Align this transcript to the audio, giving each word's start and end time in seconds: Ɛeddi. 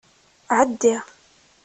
Ɛeddi. 0.57 0.95